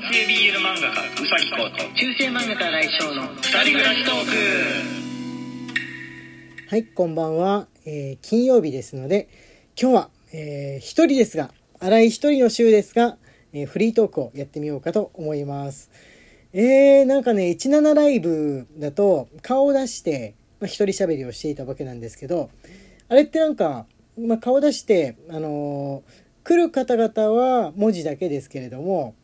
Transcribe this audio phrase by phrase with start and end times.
[0.00, 4.30] 男性 BL 漫画家うさぎこと中世漫画家来翔の二人暮らしトーク
[6.68, 7.66] はい、こんばんは。
[7.84, 9.28] えー金曜日ですので、
[9.76, 11.50] 今日は、えー一人ですが、
[11.80, 13.18] 荒い一人の週ですが、
[13.52, 15.90] えーフリートークをやってみようかと思います。
[16.52, 22.50] えー、なんかね、17ライブだと顔を出して、まあ、一人喋りをしていたわけなんですけど、
[23.08, 23.86] あれってなんか、
[24.16, 29.14] まあ、顔出して、あのー来る方々は文字だけですけれども、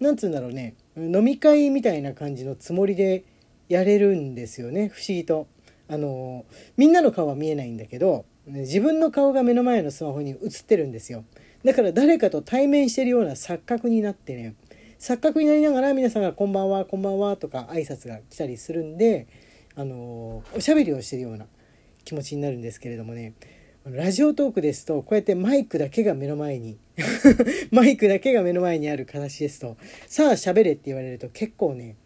[0.00, 3.24] なんつうんだろうね、飲み会みたいな感じのつもりで
[3.68, 5.46] やれるんですよね、不思議と。
[5.86, 11.24] あのみんなの顔は見えないんだけど自分の顔が目の前のスマホに映ってるんですよ。
[11.62, 14.54] だから誰かと対面してるような錯覚になってね。
[14.98, 19.26] 錯覚になりながら皆さんが「こんばんはこんばんは」とか挨拶が来たりするんで
[19.74, 21.46] あのおしゃべりをしてるような
[22.04, 23.34] 気持ちになるんですけれどもね。
[23.84, 26.78] ラジオトークですとこうやってマイクだけが目の前に
[27.70, 29.76] マイクだけが目の前にある形ですと。
[30.06, 31.96] さあ喋れって言われると結構ね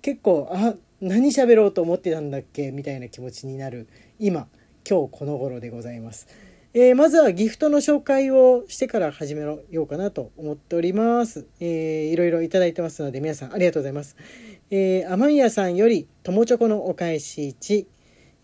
[0.00, 2.70] 結構あ何喋ろうと思ってたんだっけ？
[2.70, 3.88] みたいな気持ちになる。
[4.18, 4.48] 今
[4.88, 6.28] 今日この頃でございます、
[6.72, 14.16] えーまずはギフトの紹介をしてから始めようかなと思っております、えーいろいろいただいてますので皆さんありがとうございます、
[14.70, 17.86] えー、アマンヤさんより友チョコのお返し1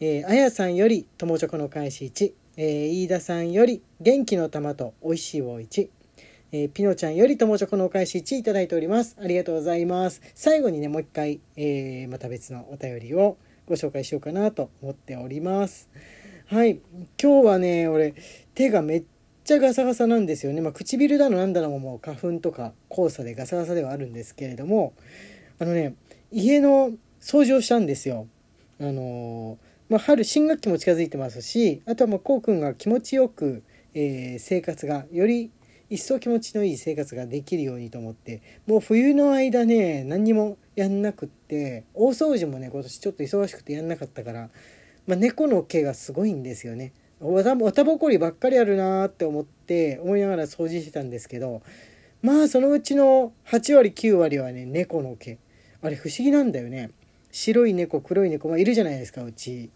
[0.01, 5.89] えー、あやさんより友チョコのお返し1、えー、飯田さんより元気の玉と美味しい棒1
[6.53, 9.17] えーピノちゃんより友チョコのお返し1いただいております。
[9.21, 10.23] ありがとうございます。
[10.37, 15.89] 最後にね、もう一回、えーまた別のお便りをご紹介しようかなと思っております。
[16.47, 16.79] はい。
[17.21, 18.15] 今日はね、俺、
[18.55, 19.05] 手がめっ
[19.43, 20.61] ちゃガサガサなんですよね。
[20.61, 24.93] まあ、唇だのなんだのももう花粉とか黄砂でガサガサではあるんですけれども、
[25.59, 25.97] あのね、
[26.31, 28.29] 家の掃除をしたんですよ。
[28.79, 33.63] あのーまあ、春新学期も近づいてますしあとはもうこうくんが気持ちよく、
[33.95, 35.51] えー生活がより
[35.91, 44.49] 一層気持ちのいい生活ができるようにと思ってもう冬の間ね何にもやんなくって大掃除もね今年ちょっと忙しくてやんなかったから、
[45.07, 46.93] まあ、猫の毛がすごいんですよね。
[47.21, 51.63] わたわたぼこりばっかりあるなーって思って思いながら掃除してたんですけど
[52.23, 55.39] まあそのうちの8割9割はね猫の毛
[55.81, 56.91] あれ不思議なんだよね
[57.35, 59.71] 白い猫黒い猫、まあ、いるじゃないですかうち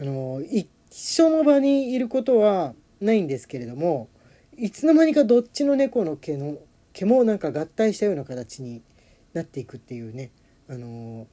[0.00, 4.08] あの一緒の場にいることはないんですけれども
[4.56, 6.58] いつの間にかどっちの猫の毛の
[6.92, 8.82] 毛もなんか合体したような形に
[9.34, 10.32] なっていくっていうね
[10.68, 11.28] あの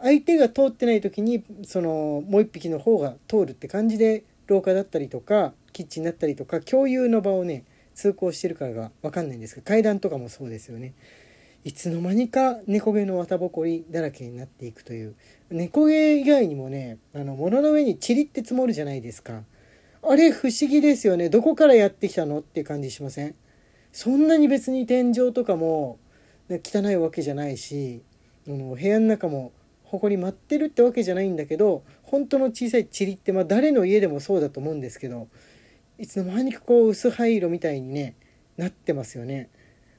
[0.00, 10.94] 相手が通ってない時にそのもう一匹の方が通るって感じで廊下だったりとかキッチンだったりとか共有の場をね通行してるからが分かんないんですけど階段とかもそうですよね。
[11.66, 15.16] いつの間にか猫毛の綿ぼこりだらけになっていくという。
[15.50, 19.42] 猫毛以外にもねあの物の上にチリって積もるじゃないですか。
[20.08, 21.28] あれ不思議ですよね。
[21.28, 23.34] どこからやってきたのって感じしません？
[23.90, 25.98] そんなに別に天井とかも
[26.48, 28.00] ね汚いわけじゃないし
[28.46, 29.50] あの部屋の中も
[29.86, 35.26] 埃舞ってるってわけじゃないんだけど本当の小さいチリって、まあ、誰の家でもそうだと思うんですけど
[35.98, 38.14] いつの間にかこう薄灰色みたいにね
[38.56, 39.50] なってますよね。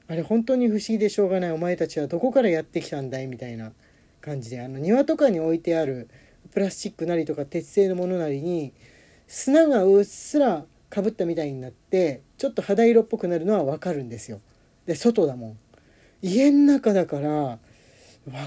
[0.08, 1.52] あれ本当に不思議でしょうがない。
[1.52, 3.26] お前たちはどこからやってきたんだい？
[3.26, 3.72] みたいな
[4.20, 6.08] 感じであの庭とかに置いてある
[6.52, 8.72] プラスチックなりとか鉄製のものなりに
[9.26, 14.40] 砂がうっすらかぶったみたいになってちょっと肌色っぽくなるのはわかるんですよ。
[14.86, 15.58] で外だもん。
[16.22, 17.58] 家の中だからわ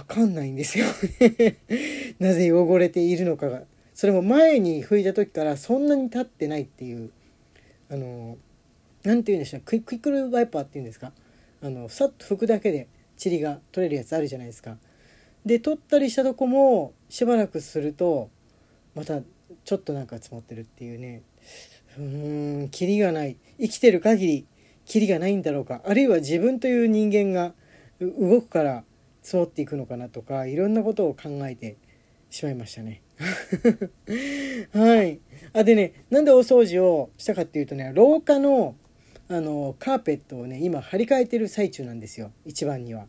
[0.07, 0.85] かんないんですよ
[2.19, 3.63] なぜ汚れているのかが。
[3.93, 7.11] それも前に拭いた時からそんなに経ってないっていう
[7.89, 8.37] あの
[9.03, 11.13] なんて言うんでしょうクイクイックルワイパーっていうんですか？
[11.63, 12.87] あのさっと拭くだけで
[13.23, 14.77] 塵が取れるやつあるじゃないですか。
[15.45, 18.29] で取ったりしたとこもしばらくすると
[18.95, 19.21] また
[19.63, 21.23] ちょっとなんか積もってるっていうね。
[21.97, 23.37] うーんキリがない。
[23.59, 24.47] 生きてる限り
[24.85, 25.81] キリがないんだろうか。
[25.85, 27.53] あるいは自分という人間が
[27.99, 28.83] 動くから
[29.21, 31.77] 積もっていくのかなとかいろんなことを考えて
[32.29, 33.01] しまいましたね。
[34.73, 35.19] はい。
[35.53, 38.75] あでねなんでお掃除をしたかっていうとね廊下の
[39.31, 43.05] あのカーペットをね今張り替えてる最中なんですよ一番には。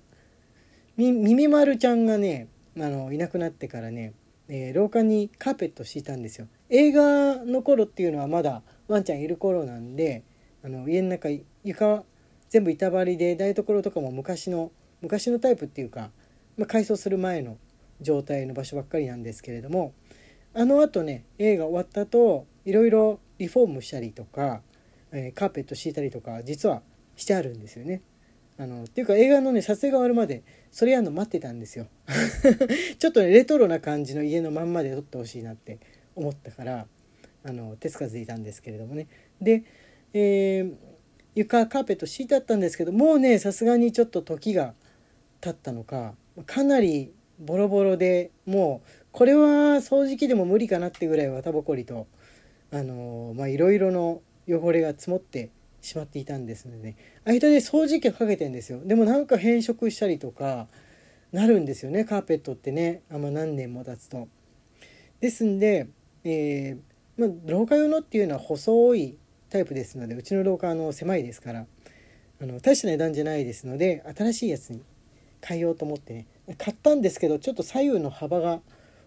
[0.96, 2.46] み耳丸ちゃんがね
[2.79, 4.14] あのいなくなってからね、
[4.49, 6.46] えー廊下にカーペット敷いたんですよ。
[6.69, 10.23] 映画の頃っていうのはまだワンちゃんいる頃なんで
[10.64, 11.29] あの家の中
[11.64, 12.05] 床
[12.49, 14.70] 全部板張りで台所とかも昔の
[15.00, 16.11] 昔のタイプっていうか、
[16.56, 17.56] まあ、改装する前の
[18.00, 19.93] 状態の場所ばっかりなんですけれども
[20.55, 24.62] あのあとね映画終わった後いろいろリフォームしたりとか、
[25.12, 26.82] えーカーペット敷いたりとか実は
[27.17, 28.03] してあるんですよね。
[28.59, 31.87] あのっていうか映画のね撮影が終わるまでそれやるの待ってたんですよ
[32.99, 35.79] ちょっとねレトロな感じの家のまんまで撮ってほしいなって
[36.14, 36.87] 思ったから
[37.44, 39.06] あの手つかずでいたんですけれどもね
[39.41, 39.64] で、
[40.12, 40.75] えー
[41.35, 44.75] 床カーペット敷いてあったんですけどもうねさすがにちょっと時が
[45.41, 46.15] 経ったのか
[46.47, 52.06] かなりボロボロでもうこれは掃除機でも無理かなってぐらい綿ぼこりと
[52.70, 55.50] あのまあいろいろの汚れが積もって
[55.81, 56.97] しまっていたんですのでね。
[57.25, 58.81] 間で掃除機をかけてんですよ。
[58.85, 60.69] でもなんか変色したりとか
[61.33, 62.05] なるんですよね。
[62.05, 63.03] カーペットってね。
[63.11, 64.29] あんま何年も経つと。
[65.21, 65.89] ですんで、
[66.25, 69.19] えーまあ、廊下用のっていうのは細い
[69.50, 71.67] タイプですのでうちの廊下の狭いですから
[72.41, 74.83] あの大した値段じゃないですので新しいやつに
[75.41, 76.27] 変えようと思ってね。
[76.59, 78.61] 買ったんですけどちょっと左右の幅が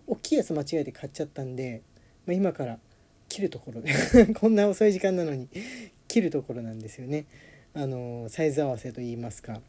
[0.07, 1.81] 大きいやつ間違えて買っちゃったんで、
[2.25, 2.79] まあ、今から
[3.35, 3.81] 切るところ
[4.39, 5.49] こんな遅い時間なのに。
[6.07, 7.25] 切るところなんですよね。
[7.73, 9.61] あのサイズ合わせといいますか。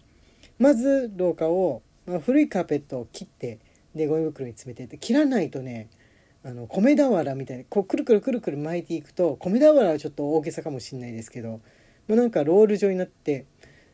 [0.61, 3.59] まず廊下を、まあ、古いカーペットを切って
[3.97, 5.89] でゴミ袋に詰めてって切らないとね
[6.45, 11.61] あの米俵みたいにこうくるくるくるくる巻いていくと米俵はちょっと大げさかもしれないですけど、
[12.07, 13.47] まあ、なんかロール状になって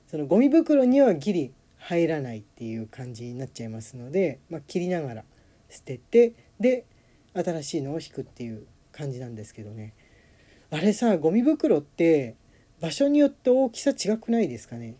[0.09, 5.25] そのゴミ袋にはギリ入らないっていう感じになっちゃいますので、まあ、切りながら
[5.71, 6.85] 捨ててで
[7.33, 9.94] 新しいのを引くっていう感じなんですけどね。
[10.71, 12.37] あれさゴミ袋って
[12.81, 14.94] 場所によって大きさ違くないですかね？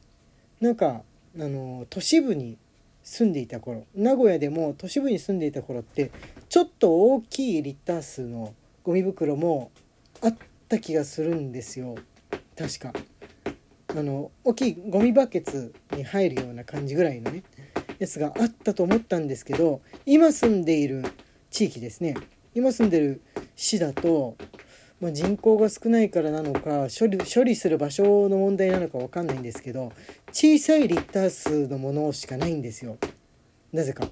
[0.61, 1.03] なんか
[1.39, 2.59] あの都市部に
[3.03, 6.11] 住んでいた頃名古屋でも都市部に住んでいた頃って
[6.49, 8.55] ちょっと大きいリッター数の
[8.85, 9.71] ゴミ袋も
[10.21, 10.37] あっ
[10.69, 11.97] た気がするんですよ。
[12.57, 12.93] 確か。
[13.89, 17.43] あの大きいゴミバケツに入るような感じぐらいのね
[17.99, 21.05] やつがあったと思ったんですけど今住んでいる
[21.51, 22.15] 地域ですね。
[22.55, 23.21] 今住んでる
[23.63, 24.37] 市だと、
[25.01, 29.93] まあ、人口が少ないからなのか処理処理する場所の問題なのか分かんないんですけど
[30.33, 32.99] 小さいリッター数のものしかないんですよ。
[33.73, 34.09] なぜか。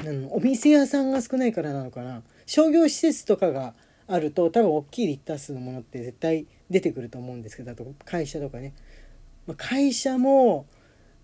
[0.00, 2.22] あのお店屋さんが少ないからなのかな。
[2.44, 3.74] 商業施設とかが
[4.08, 8.74] あると多分大きいリッター数のものって絶対出てくると思うんですけどあと会社とかね、
[9.46, 10.66] まあ、会社も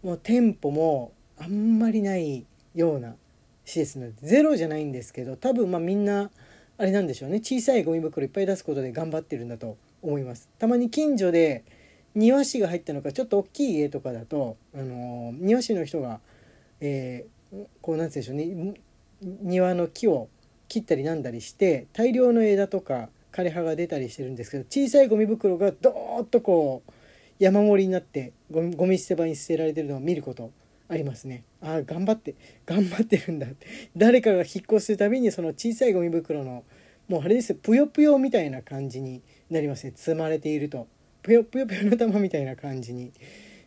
[0.05, 3.17] もう店舗もあんまりないような
[3.65, 6.31] 施設なのでゼロじゃないんですけど多分まあみんな
[6.79, 7.41] あれなんでしょうね。
[7.41, 10.49] 小さいゴミ袋いっぱい出すことで頑張ってるんだと思います。
[10.59, 11.65] たまに近所で
[12.15, 16.21] 庭師が入ったのかちょっと大きい家とかだと、あのー、庭師の人が、
[16.81, 18.81] えー、こうなんて言うんでしょうね。
[19.43, 20.29] 庭の木を
[20.69, 26.93] 切ったりなんだりして大量の枝とか枯れ葉が出たりしてるんですけど小さいゴミ袋がドーッとこう
[27.41, 30.53] 山盛りになってゴミ捨て場に捨てられてるのを見ること
[30.89, 31.45] ありますね。
[31.61, 32.35] あ頑張って
[32.67, 33.67] 頑張ってるんだって。
[33.97, 36.65] 誰かが引っ越すたびにその小さいゴミ袋の
[37.09, 39.93] もうあれですよぷよぷよみたいな感じになりますね。
[39.95, 40.89] 積まれていると。
[41.23, 43.13] ぷよぷよぷよの玉みたいな感じに、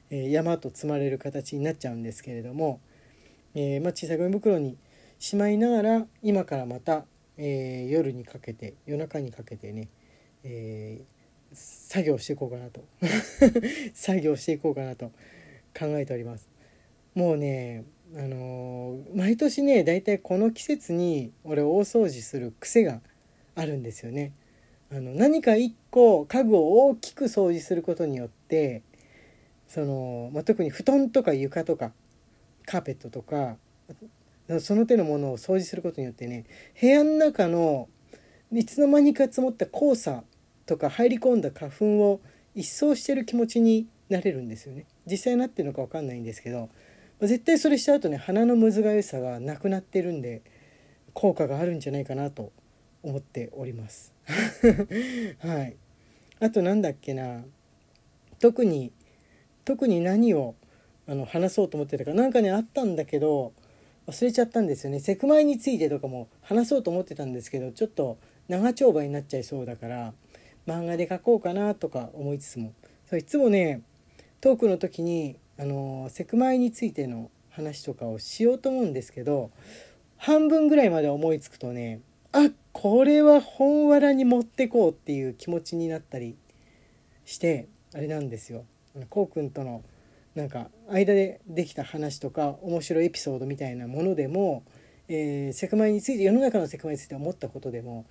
[0.09, 2.79] えー、山と積まれる形になっちゃうんですけれども、
[3.53, 4.77] えー、まあ、小さいゴミ袋に
[5.19, 7.05] しまいながら今からまた、
[7.37, 9.89] えー、夜にかけて夜中にかけてね、
[10.43, 11.01] え
[11.53, 12.83] 作業していこうかなと。
[13.93, 15.11] 作業していこうかなと
[15.77, 16.50] 考えております。
[17.15, 17.85] もうね
[18.15, 23.01] あのー、毎年ねだいたいこの季節に俺大掃除する癖が
[23.55, 24.33] あるんですよね。
[24.91, 28.83] あの何か一個家具を大きく掃除することによって
[29.69, 31.93] その、まあ、特に布団とか床とか
[32.65, 33.55] カーペットとか
[34.59, 36.45] その手のものを掃除することによってね
[36.79, 37.87] 部屋の中の
[38.51, 40.23] いつの間にか積もった黄砂
[40.65, 42.19] とか入り込んだ花粉を
[42.53, 46.69] 一掃してる気持ちになれるんですよね実際なってるのか分かんないんですけど
[47.27, 50.41] 絶対それしちゃうとね鼻のむずがゆさがなくなってるんで
[51.13, 52.51] 効果があるんじゃないかなと
[53.03, 54.13] 思っております。
[55.39, 55.75] はい。
[56.39, 57.43] あとなんだっけな。
[58.39, 58.91] 特に
[59.65, 60.55] 特に何を
[61.07, 62.13] あの話そうと思ってたか。
[62.13, 63.53] なんかねあったんだけど
[64.07, 64.99] 忘れちゃったんですよね。
[64.99, 70.13] セクマイについてとかも話そうと思ってたんですけどちょっと長丁場になっちゃいそうだから
[70.67, 72.73] 漫画で描こうかなとか思いつつも。
[73.09, 73.81] そういつもね
[74.39, 79.51] トークの時にあのセクマイについての話とかをしようと思うんですけど
[80.17, 82.01] 半分ぐらいまで思いつくとね
[82.31, 86.35] あこれは本わらに持ってこうっていう気持ちになったり
[87.25, 88.65] してあれなんですよ。
[89.09, 89.83] こうくんとの
[90.33, 94.63] なんか間でできた話とか面白いエピソードみたいなものでも、
[95.09, 98.07] えー、セクマイについて世の中のセクマイについて思ったことでも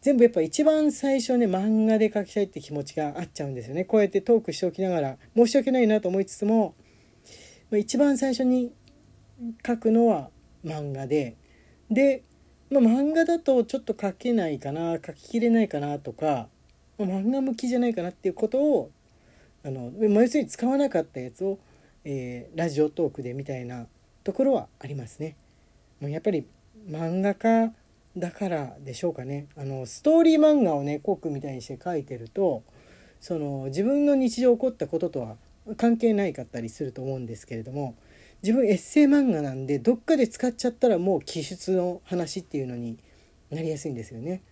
[0.00, 6.74] 全部やっぱ一番最初ね漫画で描きたいって気持ちがあっちゃうんですよねこうやってトークしておきながら申し訳ないなと思いつつも
[7.78, 8.72] 一番最初に
[9.62, 10.30] 描くのは
[10.64, 11.36] 漫画で
[11.90, 12.22] で、
[12.70, 16.48] まあ、漫画だとちょっと描けないかな描ききれないかなとか、
[16.98, 18.90] まあ、漫画向きじゃないかなっていうことを
[19.64, 21.58] あの要するに使わなかったやつを、
[22.04, 23.86] えー、ラジオトークでみたいな
[24.22, 25.36] ところはありますね。
[26.00, 26.46] もうやっぱり
[26.88, 27.72] 漫画家
[28.16, 32.62] だからでしょうかねあのストーリー漫画をねコックみたいにして書いてると
[33.20, 35.36] その自分の日常起こったこととは
[35.76, 37.96] 関係ないかったりすると思うんですけれども
[38.42, 42.98] 自分エッセイ漫画なんでどっかで使っちゃったらもう既出の話っていうのに
[43.50, 44.42] なりやすいんですよね。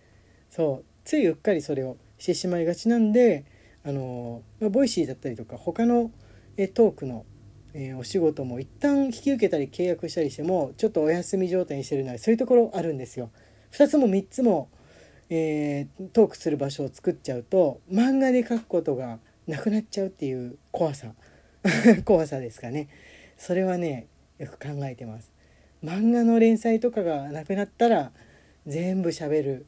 [0.49, 3.45] そうついうっかりそれをしてしまいがちなんで
[3.83, 6.11] あの、まあ、ボイシーだったりとか他の
[6.57, 7.25] えトークの、
[7.73, 13.31] えー、お仕事も一旦引き受けたり契約したりしてもちょっとお休み状態にしてるのはそういうところあるんですよ。
[13.71, 14.69] 2つも3つも、
[15.29, 21.13] えー、トークする場所を作っちゃうと漫画で書くことがなくなっちゃうっていう怖さ。
[22.05, 22.87] 怖さですかね。
[23.37, 24.07] それはね
[24.37, 25.31] よく考えてます。
[25.83, 28.11] 漫画の連載とかがなくなったら
[28.65, 29.65] 全部しゃべる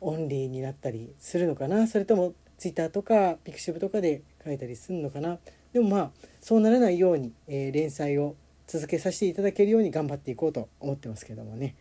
[0.00, 1.86] オンリーになったりするのかな。
[1.86, 5.38] それとも Twitter とかピクシブとかで書いたりするのかな。
[5.72, 11.74] でもまあそうならないように、えー、連載を続けさせていただけるように頑張っていこうと思ってますけどもね、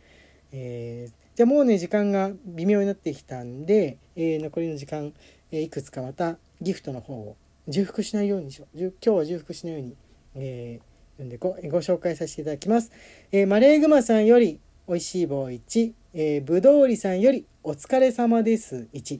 [0.52, 5.14] えー、じゃあもうね時間が微妙になってきたんで、えー、残りの時間、
[5.52, 7.36] えいくつかまたギフトの方を
[7.68, 8.78] 重複しないようにしよう。
[8.80, 9.96] 今日は重複しないように、
[10.36, 10.80] え
[11.18, 12.92] 読んでごご紹介させていただきます、
[13.32, 18.88] えマレーグマさんよりおいしい棒1、えー、ぶどうりさんよりお疲れ様です。
[18.94, 19.20] 1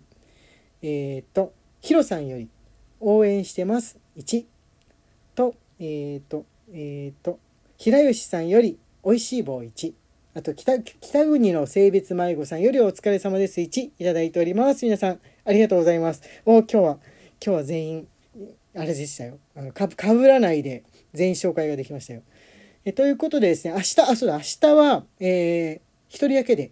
[0.82, 2.48] えっ、とひろさんより
[3.02, 4.00] 応援してます。
[4.18, 4.46] 1
[5.36, 7.40] とえっ、とえっ、と
[7.78, 9.94] 平吉さんよりおいしい棒1
[10.36, 13.60] あと北北国の性別迷子さんよりお疲れ様です。
[13.60, 14.86] 1いただいております。
[14.86, 16.22] 皆さんありがとうございます。
[16.46, 16.98] お今日は
[17.44, 18.08] 今日は全員
[18.76, 19.40] あれでしたよ。
[19.56, 22.22] あのかぶらないで全員紹介ができましたよ。
[22.86, 26.72] えということでですね明日あそうだ明日はえー、一人だけで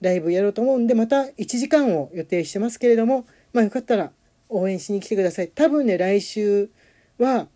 [0.00, 4.12] ライブやろうと思うんでまた1時間を予定してますけれどもまあよかったら
[4.48, 5.48] 応援しに来てください。
[5.48, 6.70] 多分ね来週
[7.18, 7.48] は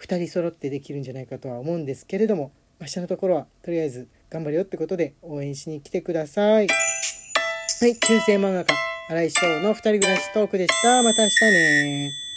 [0.00, 6.66] 2人揃ってできるんじゃないかとは思うんですけれども明日のところはとりあえず頑張るよってことで応援しに来てください。
[6.66, 8.89] はい中世漫画家。
[9.10, 11.02] 新井翔の二人暮らしトークでした。
[11.02, 12.29] また明日ね